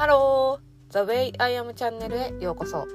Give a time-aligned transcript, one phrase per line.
[0.00, 2.86] Hello The Way I Am チャンネルへようこそ。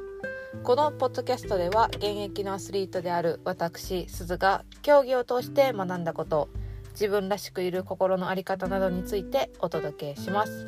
[0.63, 6.49] このポッドキャストでは現役のアスリートである私鈴が競技を通して学んだこと
[6.93, 10.65] 自分らしくいる心の在り方などについてお届けします。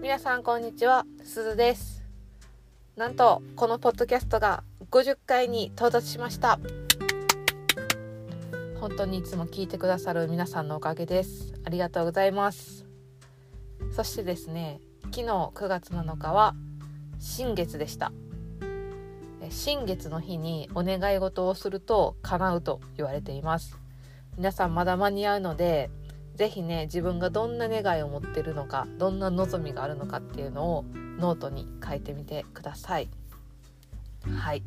[0.00, 2.06] 皆さんこんにちは鈴です。
[2.96, 6.58] なんとこのポッドキャストが50回に到達しました。
[8.80, 11.52] 本当にいつも聞いてくださる皆さんのおかげです。
[11.66, 12.86] ありがとうございます。
[13.94, 16.54] そしてですね昨日9月7日は
[17.18, 18.12] 新月でした。
[19.50, 23.78] 新月の日にお願い事をすると叶うと言われています。
[24.36, 25.90] 皆さんまだ間に合うので
[26.36, 30.84] 是非ね自分がどんな願いを持ってるのかどんな望みがあるのかっていうのを
[31.18, 33.10] ノートに書いてみてください。
[34.30, 34.62] はい。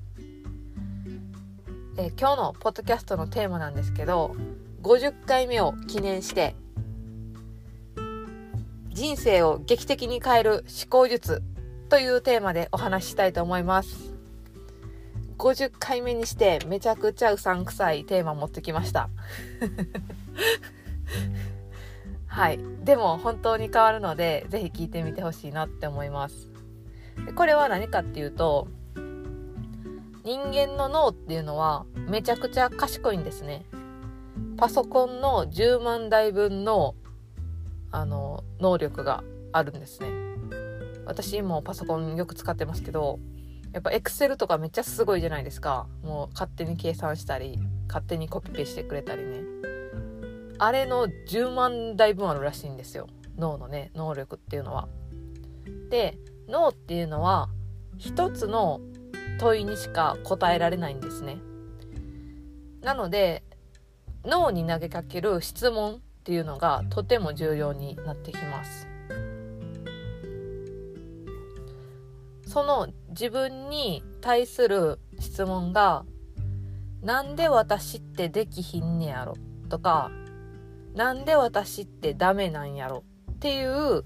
[1.97, 4.35] え今日のポッドキャストのテーマなんですけど
[4.83, 6.55] 50回目を記念して
[8.95, 11.43] 人生を劇的に変える思考術
[11.89, 14.13] というテーマでお話ししたいと思います。
[15.37, 19.09] 50回目にしてめちゃくちゃうさんくさいテーマ持ってきました。
[22.27, 22.59] はい。
[22.85, 26.49] でも本当に変わるので、ぜひ聞いてみてほしいなって思います。
[27.35, 28.69] これは何かっていうと、
[30.23, 33.65] 人間の脳っていうのはめちゃくちゃ賢いんですね。
[34.55, 36.95] パソコンの10万台分の
[37.91, 40.09] あの能力があるんですね。
[41.05, 43.19] 私もパソコンよく使ってますけど
[43.73, 45.87] やっぱエクセルとかめっちゃすごいじゃないですか。
[46.01, 49.41] もう勝手に計算したり勝手にコピペしてくれたりね。
[50.57, 53.07] あれの10万台分あるらしいんですよ。
[53.37, 54.87] 脳のね能力っていうのは。
[55.89, 56.17] で
[56.47, 57.49] 脳っていうのは
[57.97, 58.79] 一つの
[59.39, 61.37] 問いにしか答えられないんですね。
[62.81, 63.43] なので
[64.23, 68.87] 脳に投げかける質問っていうのがとても重要になってきます。
[72.47, 76.03] その自分に対する質問が
[77.03, 79.35] 「なんで私ってできひんねやろ」
[79.69, 80.09] とか
[80.95, 84.03] 「なんで私ってダメなんやろ」っていう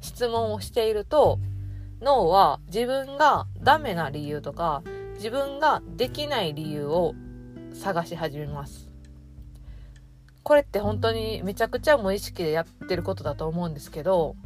[0.00, 1.38] 質問をしていると
[2.00, 4.82] 脳は自分がダメな理由とか
[5.14, 7.14] 自分ができない理由を
[7.72, 8.83] 探し始めます。
[10.44, 14.36] これって本当にめちゃくちゃ無意識でやってることだと思うんですけど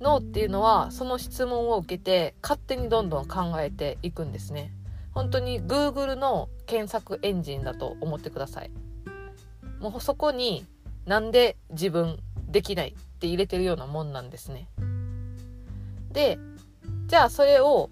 [0.00, 4.72] 脳っていうのはその質問を受けて勝手にどんどん考えていくんですね。
[5.14, 8.70] 本当に Google の検索エンジンだと思ってください。
[9.80, 10.66] もうそこに
[11.06, 14.68] なんで自分できないって入れてるようなもんなんですね。
[16.12, 16.38] で
[17.06, 17.88] じゃあそれを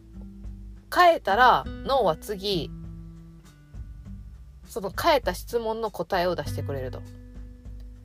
[0.94, 2.70] 変えたら脳は次
[4.66, 7.02] その変えた質問の答えを出してくれると。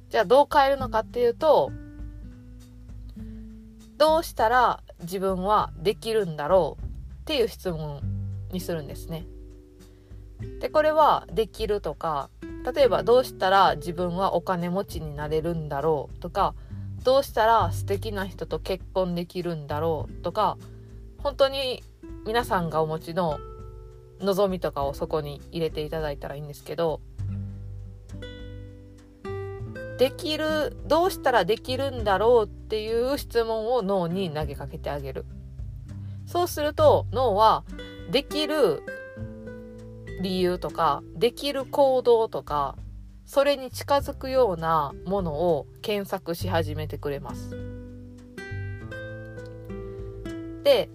[0.09, 1.71] じゃあどう変えるのかっていうと、
[3.97, 6.87] どうしたら自分はできるんだろうっ
[7.25, 8.01] ていう質問
[8.51, 9.25] にするんですね。
[10.59, 12.29] で、これはできるとか、
[12.73, 16.55] 例えばどうしたら自分はお金持ちになれるんだろうとか、
[17.03, 20.57] どうしたら素敵な人と結婚できるんだろうとか、
[21.19, 21.83] 本当に
[22.25, 23.39] 皆さんがお持ちの
[24.21, 27.01] 望みとかをそこに入れていただいたらいいんですけど
[29.99, 35.25] できるどうしたらできるんだろうっていう質問を脳に投げかけてあげる。
[36.25, 37.65] そうすると脳は
[38.11, 38.83] できる
[40.21, 42.77] 理由とかできる行動とか
[43.25, 47.57] それに近づくようなものを検索し始めてくれます。
[50.63, 50.89] で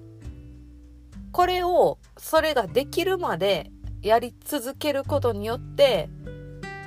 [1.30, 3.70] これをそれができるまで
[4.02, 6.08] やり続けることによって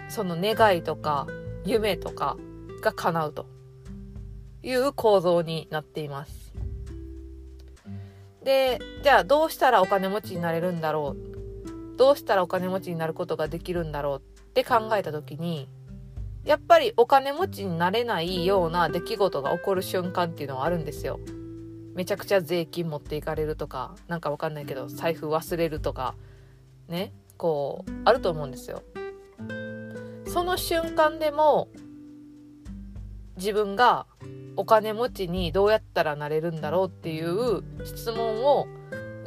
[0.09, 1.27] その願いとか
[1.65, 2.38] 夢とか
[2.81, 3.47] が叶うと
[4.63, 6.53] いう構造になっています。
[8.43, 11.97] でじゃあどうしたらお金持ちになれるんだろう？
[11.97, 15.67] どうしたらお金持ちになることができるんだろうって考えた時に
[16.46, 21.19] やっぱりお金持ちになれないような出来事が起こる瞬間っていうのはあるんですよ。
[21.97, 26.14] めちゃくちゃ税金持っていかれるとかなんかわかんないけど財布忘れるとか
[26.88, 28.84] ねこうあると思うんですよ。
[30.28, 31.70] その瞬間でも
[33.35, 34.05] 自分が
[34.58, 38.67] お金持ちにどうやったらなれるんだろうっていう質問を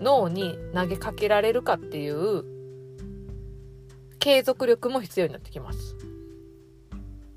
[0.00, 2.44] 脳に投げかけられるかっていう
[4.20, 5.96] 継続力も必要になってきます。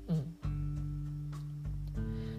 [0.08, 0.36] うん。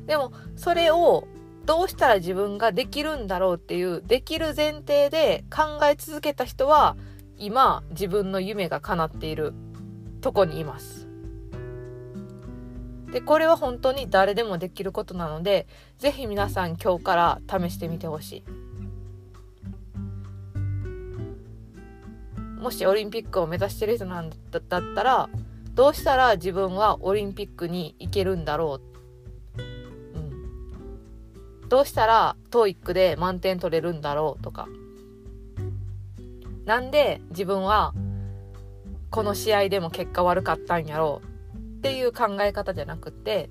[0.05, 1.27] でもそれを
[1.65, 6.95] どうしたら自分ができるんだろうっていうできる前提で考え続けた人は
[7.37, 9.53] 今自分の夢が叶っている
[10.21, 11.07] とこにいます。
[13.11, 15.67] でこれは本当に誰でもできることなので
[15.97, 18.43] 是非皆さん今日から試してみてほしい。
[22.65, 25.29] もしオリンピックを目指してる人なんだったら
[25.75, 28.94] どうしたら自分はオリンピックに行けるんだろう、うん、
[31.69, 34.67] どうしたら TOEIC で満点取れるんだろうとか。
[36.65, 37.93] なんで自分は
[39.11, 43.49] この試合でも結果悪かったんやろうっていう考え方じゃなくて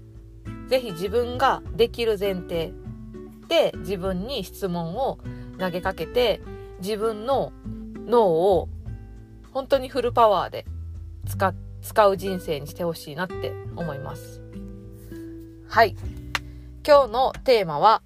[0.68, 2.72] 是非自分ができる前提
[3.48, 5.18] で自分に質問を
[5.58, 6.40] 投げかけて
[6.80, 7.52] 自分の
[8.06, 8.68] 脳を
[9.52, 10.66] 本当にフルパワーで
[11.28, 14.42] 使使う人生にしてほしいなって思います。
[15.68, 15.94] はい。
[16.86, 18.02] 今日のテーマは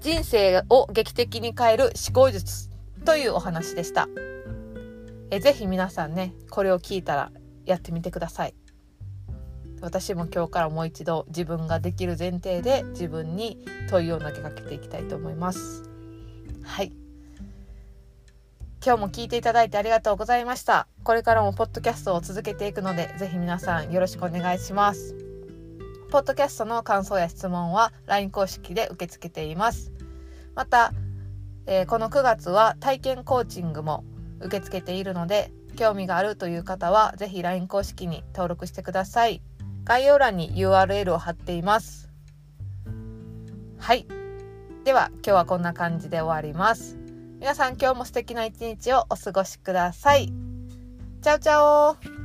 [0.00, 2.70] 人生を劇的に変える思考術
[3.04, 4.08] というお話でした。
[5.30, 7.32] えぜひ皆さんねこれを聞いたら
[7.66, 8.54] やってみてください。
[9.82, 13.58] 私も今日からもう一度自分ができる前提で自分に
[13.90, 15.82] 問いを投げかけていきたいと思います。
[16.62, 16.92] はい。
[18.82, 20.88] 今日も聞いていただいてありがとうございました。
[21.04, 25.27] これからもポッドキャストを続けていくのでぜひ皆さんよろしくお願いします。
[26.10, 29.92] ポッドキャストの感想や質問は LINE 公式で受け付けています。
[30.54, 30.92] また、
[31.66, 34.04] えー、この9月は体験コーチングも
[34.40, 39.42] 受け付けているので興味があるという方はぜひ LINE 公式に登録してください。
[39.84, 42.08] 概要欄に URL を貼っています。
[43.78, 44.06] はい。
[44.84, 46.96] では今日はこんな感じで終わります。
[47.38, 50.32] 皆さん今日も素敵な一日をお過ごしください。
[51.22, 52.17] チャオチャオ。